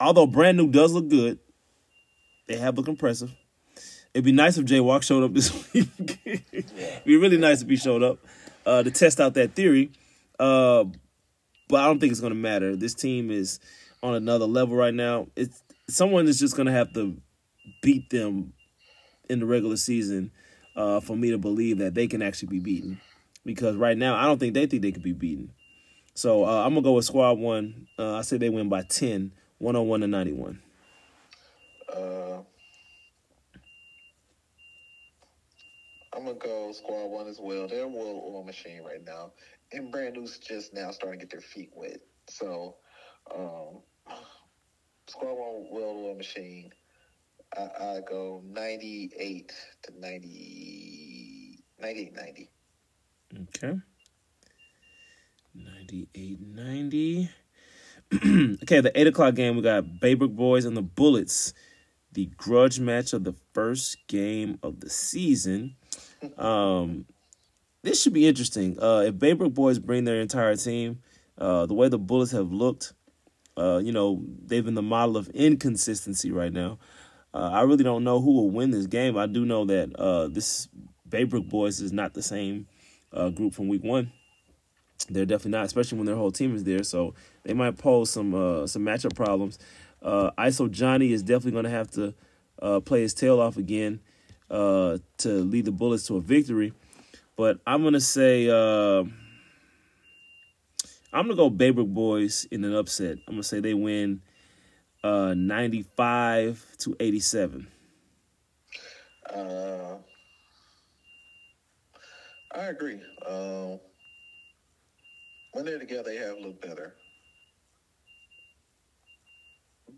[0.00, 1.38] although brand new does look good,
[2.48, 3.32] they have looked impressive.
[4.12, 5.88] It'd be nice if Jay Walk showed up this week.
[6.52, 8.18] It'd be really nice if he showed up
[8.66, 9.92] uh, to test out that theory.
[10.38, 10.84] Uh,
[11.68, 12.76] but I don't think it's going to matter.
[12.76, 13.60] This team is
[14.02, 15.28] on another level right now.
[15.36, 17.16] It's someone is just going to have to
[17.80, 18.52] beat them
[19.30, 20.32] in the regular season
[20.76, 23.00] uh, for me to believe that they can actually be beaten.
[23.44, 25.52] Because right now, I don't think they think they could be beaten.
[26.14, 27.88] So uh, I'm gonna go with squad one.
[27.98, 30.62] Uh, I say they win by 10, 101 to 91.
[31.94, 32.42] uh,
[36.14, 37.66] I'm gonna go squad one as well.
[37.66, 39.32] They're a well oil machine right now,
[39.72, 42.00] and brand new's just now starting to get their feet wet.
[42.28, 42.76] So,
[43.34, 43.80] um,
[45.08, 46.70] squad one world oil machine.
[47.56, 52.50] I, I go 98 to 90, 98 90.
[53.42, 53.78] Okay.
[55.54, 57.30] 98 90.
[58.14, 61.52] okay, the 8 o'clock game, we got Baybrook Boys and the Bullets.
[62.12, 65.76] The grudge match of the first game of the season.
[66.38, 67.06] Um,
[67.82, 68.78] this should be interesting.
[68.80, 71.00] Uh, if Baybrook Boys bring their entire team,
[71.36, 72.92] uh, the way the Bullets have looked,
[73.56, 76.78] uh, you know, they've been the model of inconsistency right now.
[77.34, 79.16] Uh, I really don't know who will win this game.
[79.16, 80.68] I do know that uh, this
[81.08, 82.66] Baybrook Boys is not the same
[83.12, 84.12] uh, group from week one.
[85.08, 86.82] They're definitely not, especially when their whole team is there.
[86.82, 87.14] So
[87.44, 89.58] they might pose some uh, some matchup problems.
[90.00, 92.14] Uh, ISO Johnny is definitely going to have to
[92.60, 94.00] uh, play his tail off again
[94.50, 96.72] uh, to lead the Bullets to a victory.
[97.36, 99.04] But I'm going to say uh,
[101.14, 103.18] I'm gonna go Baybrook Boys in an upset.
[103.28, 104.22] I'm gonna say they win
[105.04, 107.66] uh 95 to 87.
[109.34, 109.96] Uh,
[112.54, 113.00] I agree.
[113.26, 113.80] Um,
[115.52, 116.94] when they're together, they have a little better.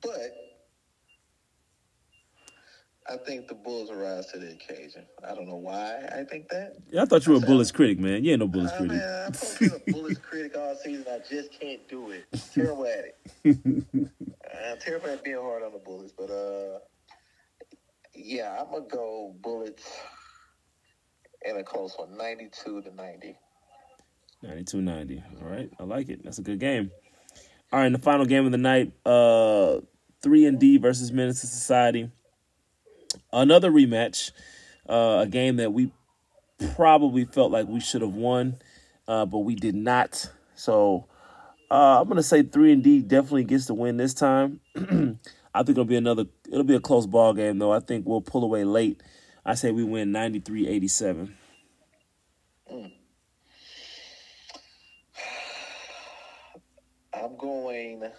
[0.02, 0.32] But
[3.08, 5.04] I think the Bulls will rise to the occasion.
[5.28, 6.76] I don't know why I think that.
[6.90, 8.24] Yeah, I thought you were a Bullets critic, man.
[8.24, 8.96] You ain't no Bullets I critic.
[8.96, 11.04] mean, I'm supposed to be a Bullets critic all season.
[11.10, 12.24] I just can't do it.
[12.54, 13.04] Terrible at
[13.44, 14.10] it.
[14.70, 16.78] I'm terrified at being hard on the Bullets, but uh,
[18.14, 20.00] yeah, I'm gonna go Bullets
[21.44, 23.36] in a close one, 92 to 90.
[24.42, 25.22] 92 90.
[25.42, 25.70] All right.
[25.78, 26.22] I like it.
[26.24, 26.90] That's a good game.
[27.72, 29.80] All right, in the final game of the night, uh
[30.22, 32.10] 3 and D versus Menace to Society.
[33.32, 34.32] Another rematch.
[34.88, 35.90] Uh a game that we
[36.74, 38.56] probably felt like we should have won,
[39.08, 40.30] uh, but we did not.
[40.54, 41.06] So
[41.70, 44.60] uh I'm gonna say 3 and D definitely gets the win this time.
[45.54, 47.72] I think it'll be another it'll be a close ball game though.
[47.72, 49.02] I think we'll pull away late.
[49.46, 51.32] I say we win 93-87.
[57.14, 58.02] I'm going.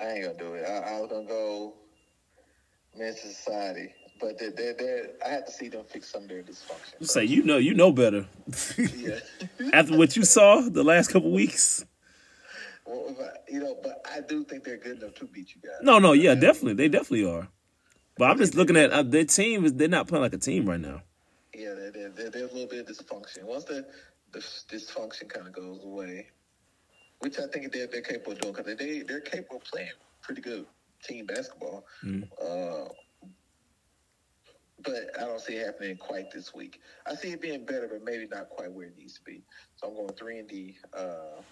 [0.00, 0.64] I ain't gonna do it.
[0.64, 1.74] I, I was gonna go
[2.96, 6.42] Menace Society, but they they they I had to see them fix some of their
[6.42, 6.94] dysfunction.
[7.00, 8.26] You say you know you know better.
[8.78, 9.18] yeah.
[9.72, 11.84] After what you saw the last couple weeks.
[12.86, 15.80] well, I, you know, but I do think they're good enough to beat you guys.
[15.82, 16.74] No, no, yeah, definitely.
[16.74, 17.48] They definitely are.
[18.16, 20.66] But I'm just looking at uh, their team is they're not playing like a team
[20.66, 21.02] right now.
[21.52, 23.44] Yeah, there, there, there's a little bit of dysfunction.
[23.44, 23.86] Once the,
[24.32, 26.28] the dysfunction kind of goes away,
[27.20, 29.90] which I think they're, they're capable of doing because they, they're capable of playing
[30.22, 30.66] pretty good
[31.02, 31.84] team basketball.
[32.04, 32.88] Uh,
[34.84, 36.80] but I don't see it happening quite this week.
[37.06, 39.42] I see it being better, but maybe not quite where it needs to be.
[39.76, 40.76] So I'm going 3 and D.
[40.96, 41.42] Uh,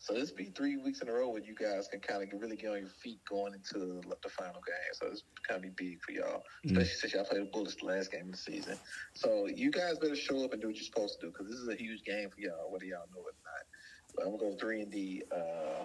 [0.00, 2.56] so this be three weeks in a row where you guys can kind of really
[2.56, 4.92] get on your feet going into the final game.
[4.92, 7.86] So it's kind of be big for y'all, especially since y'all played the Bullets the
[7.86, 8.78] last game of the season.
[9.14, 11.58] So you guys better show up and do what you're supposed to do because this
[11.58, 14.14] is a huge game for y'all, whether y'all know it or not.
[14.14, 15.84] But I'm gonna go three and D, uh,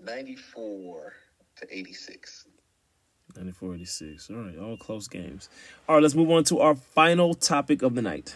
[0.00, 1.12] 94
[1.56, 2.46] to 86.
[3.36, 4.30] 94 86.
[4.30, 5.48] All right, all close games.
[5.88, 8.34] All right, let's move on to our final topic of the night.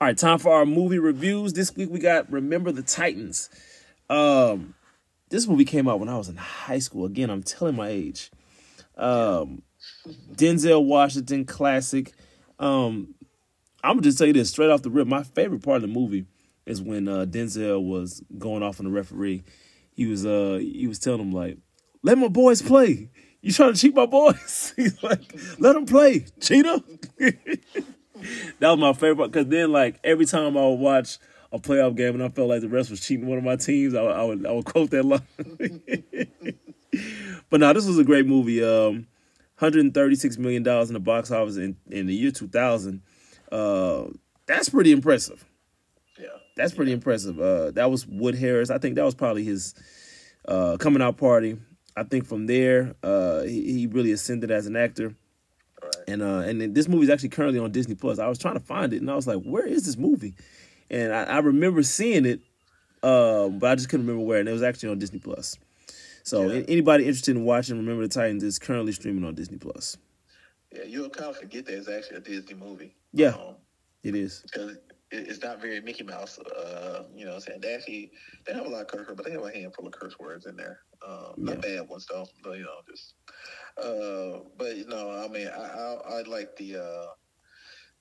[0.00, 1.52] All right, time for our movie reviews.
[1.52, 3.48] This week we got Remember the Titans.
[4.10, 4.74] Um,
[5.28, 7.06] this movie came out when I was in high school.
[7.06, 8.30] Again, I'm telling my age.
[8.96, 9.62] Um,
[10.34, 12.12] Denzel Washington classic.
[12.58, 13.14] Um,
[13.84, 15.06] I'm gonna just tell you this straight off the rip.
[15.06, 16.26] My favorite part of the movie
[16.66, 19.42] is when uh, Denzel was going off on the referee.
[19.94, 21.58] He was uh he was telling him like,
[22.02, 23.10] "Let my boys play.
[23.40, 25.20] You trying to cheat my boys?" He's like,
[25.58, 26.78] "Let them play, cheater."
[27.18, 27.60] that
[28.60, 31.18] was my favorite because then like every time I would watch
[31.52, 33.94] a playoff game and I felt like the rest was cheating one of my teams,
[33.94, 35.20] I, would- I would I would quote that line.
[37.50, 38.62] but now this was a great movie.
[38.64, 39.06] Um,
[39.58, 43.02] 136 million dollars in the box office in, in the year 2000.
[43.50, 44.04] Uh,
[44.46, 45.44] that's pretty impressive.
[46.56, 46.62] Yeah.
[46.64, 47.40] That's pretty impressive.
[47.40, 48.70] Uh, that was Wood Harris.
[48.70, 49.74] I think that was probably his
[50.46, 51.56] uh, coming out party.
[51.96, 55.14] I think from there, uh, he, he really ascended as an actor.
[55.82, 55.94] Right.
[56.08, 58.18] And uh, and this movie is actually currently on Disney Plus.
[58.18, 60.34] I was trying to find it, and I was like, "Where is this movie?"
[60.90, 62.40] And I, I remember seeing it,
[63.02, 64.38] uh, but I just couldn't remember where.
[64.40, 65.56] And it was actually on Disney Plus.
[66.22, 66.62] So Yeah.
[66.68, 69.96] anybody interested in watching Remember the Titans is currently streaming on Disney Plus.
[70.72, 72.94] Yeah, you'll kind of forget that it's actually a Disney movie.
[73.12, 73.30] Yeah.
[73.30, 73.56] Um,
[74.04, 74.42] It is.
[74.44, 74.76] because
[75.12, 76.38] it's not very Mickey Mouse.
[76.38, 78.10] Uh, you know, what I'm saying they actually
[78.46, 80.46] they have a lot of curse words, but they have a handful of curse words
[80.46, 80.80] in there.
[81.06, 83.14] Um, Not bad ones though, but you know, just.
[83.78, 87.06] Uh, but you know, I mean, I I, I like the uh,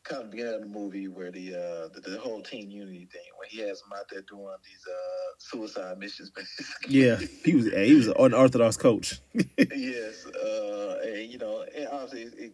[0.03, 3.21] kind of beginning of the movie where the uh the, the whole team unity thing,
[3.37, 6.99] when he has them out there doing these uh suicide missions, basically.
[6.99, 7.71] Yeah, he was.
[7.71, 9.19] He was an unorthodox coach.
[9.57, 12.53] yes, uh, and you know, and obviously it, it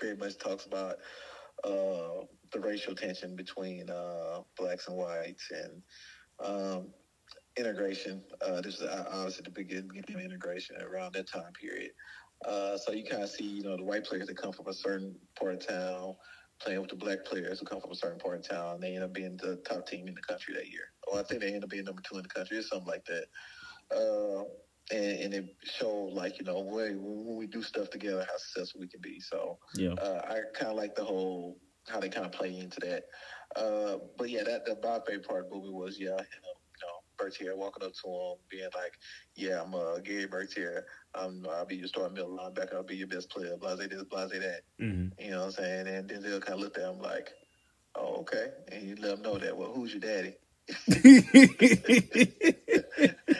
[0.00, 0.96] very much talks about
[1.64, 5.82] uh, the racial tension between uh, blacks and whites and
[6.42, 6.86] um,
[7.56, 8.22] integration.
[8.40, 11.90] Uh, this is uh, obviously the beginning of integration around that time period.
[12.46, 14.72] Uh, so you kind of see, you know, the white players that come from a
[14.72, 16.14] certain part of town
[16.60, 18.74] playing with the black players who come from a certain part of town.
[18.74, 20.84] And they end up being the top team in the country that year.
[21.08, 23.04] Or I think they end up being number two in the country or something like
[23.06, 23.24] that.
[23.94, 24.44] Uh,
[24.92, 28.80] and, and it showed like you know when, when we do stuff together how successful
[28.80, 29.18] we can be.
[29.20, 29.94] So Yeah.
[29.94, 31.56] uh, I kind of like the whole
[31.88, 33.04] how they kind of play into that.
[33.56, 36.82] Uh, but yeah, that the my favorite part of movie was yeah, you know, you
[36.82, 38.92] know Bertier, walking up to him, being like,
[39.36, 40.86] "Yeah, I'm uh, Gary Bertier.
[41.14, 42.74] I'm, I'll be your starting middle linebacker.
[42.74, 43.56] I'll be your best player.
[43.56, 45.22] Blase this, blase that." Mm-hmm.
[45.22, 45.86] You know what I'm saying?
[45.86, 47.30] And Denzel kind of looked at him like,
[47.94, 49.56] "Oh, okay," and he let him know that.
[49.56, 50.34] Well, who's your daddy?
[50.68, 51.04] that,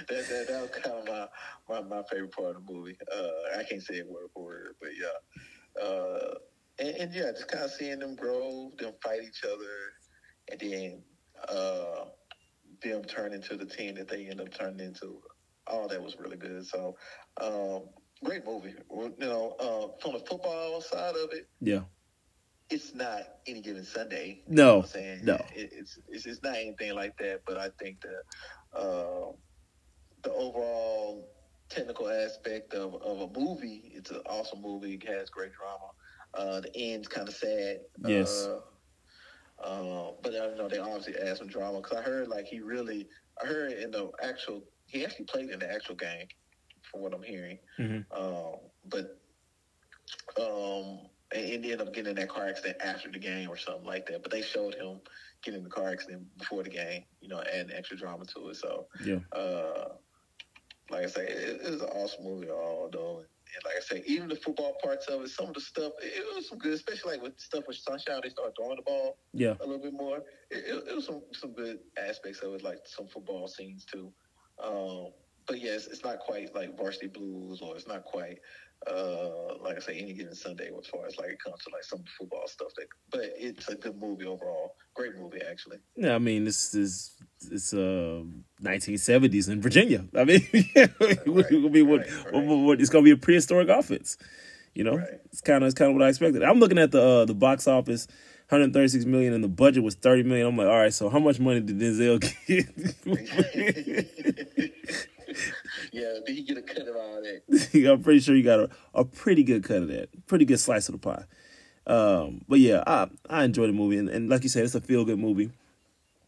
[0.09, 1.29] that, that was kind of
[1.69, 2.99] my, my, my favorite part of the movie.
[3.11, 5.83] Uh, I can't say it word for word, but yeah.
[5.83, 6.35] Uh,
[6.79, 9.93] and, and, yeah, just kind of seeing them grow, them fight each other,
[10.51, 11.03] and then
[11.49, 12.05] uh,
[12.83, 15.21] them turn into the team that they end up turning into.
[15.67, 16.67] All that was really good.
[16.67, 16.97] So,
[17.41, 17.85] um,
[18.23, 18.75] great movie.
[18.91, 21.81] You know, uh, from the football side of it, yeah,
[22.69, 24.43] it's not any given Sunday.
[24.47, 27.43] No, I'm saying no, it, it's, it's it's not anything like that.
[27.47, 29.33] But I think the uh,
[30.23, 31.31] the overall
[31.71, 34.95] technical aspect of, of a movie, it's an awesome movie.
[34.95, 35.91] It has great drama.
[36.37, 37.81] Uh, the end's kind of sad.
[38.07, 38.49] Yes.
[38.49, 38.61] Uh,
[39.63, 43.09] uh, but I know they obviously add some drama because I heard like he really,
[43.43, 46.27] I heard in the actual, he actually played in the actual game,
[46.83, 47.59] from what I'm hearing.
[47.79, 48.13] mm-hmm.
[48.13, 48.57] Um,
[48.89, 49.19] but
[50.39, 51.01] um,
[51.35, 54.07] and he ended up getting in that car accident after the game or something like
[54.07, 54.23] that.
[54.23, 55.01] But they showed him
[55.43, 58.57] getting in the car accident before the game, you know, adding extra drama to it.
[58.57, 59.89] So, yeah, uh,
[60.91, 63.25] like I say, it, it was an awesome movie, although.
[63.55, 66.13] And like I say, even the football parts of it, some of the stuff, it,
[66.17, 69.19] it was some good, especially like with stuff with Sunshine, they started throwing the ball
[69.33, 70.19] yeah, a little bit more.
[70.51, 74.13] It, it, it was some, some good aspects of it, like some football scenes too.
[74.63, 75.09] Um,
[75.47, 78.39] but yes, it's not quite like Varsity Blues, or it's not quite
[78.87, 81.85] uh, like I say, any given Sunday as far as like it comes to like
[81.85, 82.69] some football stuff.
[82.77, 84.77] That, but it's a good movie overall.
[84.95, 85.79] Great movie, actually.
[85.97, 86.15] yeah.
[86.15, 87.13] I mean, this is
[87.51, 88.23] it's uh
[88.63, 90.05] 1970s in Virginia.
[90.17, 92.45] I mean, it will be what, right, right.
[92.45, 94.17] what it's gonna be a prehistoric offense.
[94.75, 96.43] You know, it's kind of it's kind of what I expected.
[96.43, 98.07] I'm looking at the uh, the box office.
[98.51, 100.47] 136 million and the budget was 30 million.
[100.47, 102.69] I'm like, all right, so how much money did Denzel get?
[105.95, 107.89] yeah, did he get a cut of all that?
[107.91, 110.89] I'm pretty sure you got a, a pretty good cut of that, pretty good slice
[110.89, 111.25] of the pie.
[111.87, 114.81] Um, but yeah, I I enjoy the movie, and, and like you said, it's a
[114.81, 115.51] feel good movie.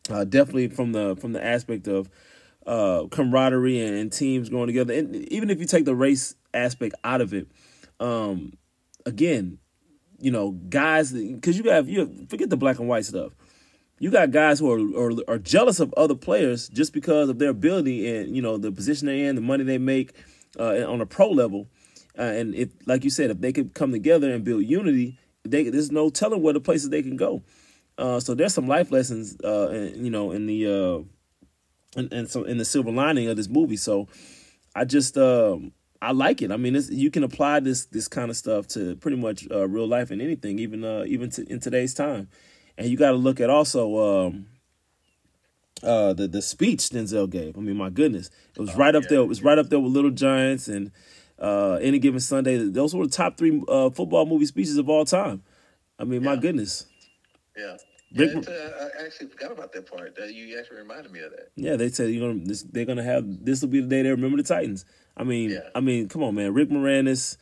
[0.09, 2.09] Uh, definitely from the from the aspect of
[2.65, 6.95] uh, camaraderie and, and teams going together, and even if you take the race aspect
[7.03, 7.49] out of it,
[7.99, 8.53] um,
[9.05, 9.59] again,
[10.21, 13.33] you know, guys, because you have you forget the black and white stuff.
[13.99, 17.51] You got guys who are, are are jealous of other players just because of their
[17.51, 20.13] ability and you know the position they're in, the money they make
[20.59, 21.69] uh, on a pro level.
[22.19, 25.69] Uh, and if, like you said, if they could come together and build unity, they,
[25.69, 27.43] there's no telling where the places they can go.
[27.99, 32.31] Uh, so there's some life lessons, uh, in, you know, in the uh, and, and
[32.31, 33.77] so in the silver lining of this movie.
[33.77, 34.09] So
[34.75, 36.53] I just um, I like it.
[36.53, 39.89] I mean, you can apply this this kind of stuff to pretty much uh, real
[39.89, 42.29] life and anything, even uh, even to, in today's time.
[42.79, 44.47] And you got to look at also um,
[45.83, 47.57] uh, the the speech Denzel gave.
[47.57, 49.21] I mean, my goodness, it was right up yeah, there.
[49.21, 50.91] It was right up there with Little Giants and
[51.39, 52.59] uh, Any Given Sunday.
[52.59, 55.43] Those were the top three uh, football movie speeches of all time.
[55.99, 56.87] I mean, my goodness.
[57.57, 57.77] Yeah.
[58.15, 60.15] Rick- yeah uh, I actually forgot about that part.
[60.17, 61.51] That you actually reminded me of that.
[61.57, 64.11] Yeah, they said you're gonna this, they're gonna have this will be the day they
[64.11, 64.85] remember the Titans.
[65.17, 65.61] I mean, Yeah.
[65.75, 67.37] I mean, come on, man, Rick Moranis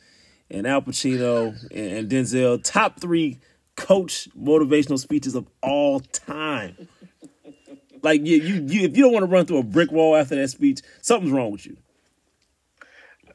[0.49, 3.39] and Al Pacino and, and Denzel, top three
[3.75, 6.87] coach motivational speeches of all time.
[8.01, 10.35] like you, you, you, if you don't want to run through a brick wall after
[10.35, 11.77] that speech, something's wrong with you.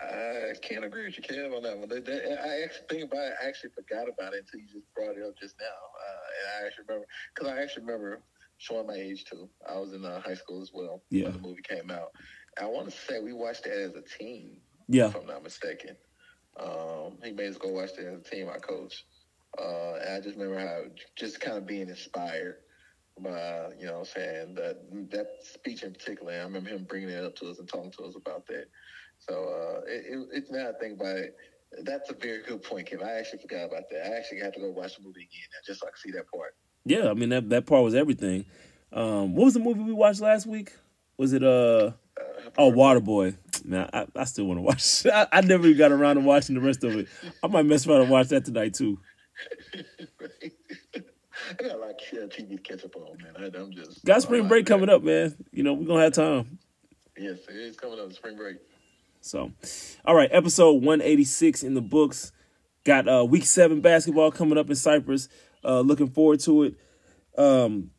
[0.01, 1.89] I can't agree with you, Kev, on that one.
[1.89, 3.35] That, that- I actually think about it.
[3.43, 5.67] I actually forgot about it until you just brought it up just now.
[5.67, 8.23] Uh, and I actually remember because I actually remember
[8.59, 9.49] showing my age too.
[9.69, 11.25] I was in uh, high school as well Yeah.
[11.25, 12.09] when the movie came out.
[12.61, 15.97] I want to say we watched it as a team, Yeah, if I'm not mistaken.
[16.59, 18.49] Um, he made us go watch that as a team.
[18.53, 19.05] I coach,
[19.59, 20.83] uh, and I just remember how
[21.17, 22.57] just kind of being inspired
[23.19, 24.79] by you know what I'm saying that
[25.11, 26.33] that speech in particular.
[26.33, 28.67] I remember him bringing it up to us and talking to us about that.
[29.19, 31.37] So uh, it, it, it's now I think about it.
[31.85, 33.01] That's a very good point, Kim.
[33.03, 34.07] I actually forgot about that.
[34.07, 36.11] I actually had to go watch the movie again now, just so I could see
[36.13, 36.55] that part.
[36.85, 37.11] yeah.
[37.11, 38.47] I mean that that part was everything.
[38.93, 40.73] Um, what was the movie we watched last week?
[41.19, 41.93] Was it uh?
[42.19, 43.37] Uh, Oh, Waterboy.
[43.65, 45.07] Man, I, I still want to watch.
[45.13, 47.09] I, I never even got around to watching the rest of it.
[47.43, 48.99] I might mess around and watch that tonight too.
[51.59, 53.53] I got a lot of uh, TV to catch up on, man.
[53.55, 55.37] I, I'm just Got spring break coming up, man.
[55.53, 56.59] You know we're gonna have time.
[57.17, 58.13] Yes, it is coming up.
[58.13, 58.57] Spring break.
[59.21, 59.53] So,
[60.05, 62.33] all right, episode 186 in the books.
[62.85, 65.29] Got uh, week seven basketball coming up in Cyprus.
[65.63, 66.77] Uh, looking forward to it.
[67.37, 67.91] Um,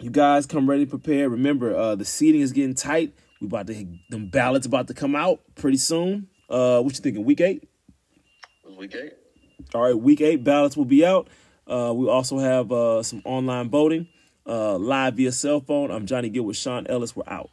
[0.00, 1.30] you guys come ready, prepared.
[1.30, 3.14] Remember, uh, the seating is getting tight.
[3.40, 6.28] We about to them ballots about to come out pretty soon.
[6.50, 7.24] Uh, what you thinking?
[7.24, 7.68] Week eight.
[8.64, 9.12] Was week eight?
[9.74, 11.28] All right, week eight ballots will be out.
[11.66, 14.06] Uh, we also have uh, some online voting
[14.46, 15.90] uh, live via cell phone.
[15.90, 17.16] I'm Johnny Gill with Sean Ellis.
[17.16, 17.50] We're out.